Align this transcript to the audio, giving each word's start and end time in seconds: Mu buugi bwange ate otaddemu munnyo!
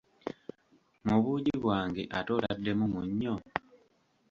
Mu 1.07 1.15
buugi 1.23 1.53
bwange 1.63 2.01
ate 2.17 2.29
otaddemu 2.37 2.85
munnyo! 2.93 3.33